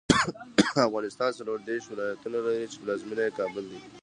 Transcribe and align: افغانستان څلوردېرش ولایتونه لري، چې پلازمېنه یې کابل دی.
افغانستان 0.87 1.29
څلوردېرش 1.39 1.85
ولایتونه 1.89 2.37
لري، 2.45 2.65
چې 2.71 2.77
پلازمېنه 2.83 3.23
یې 3.25 3.35
کابل 3.39 3.63
دی. 3.71 3.81